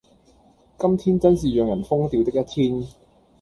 [0.79, 2.87] 今天真是讓人瘋掉的一天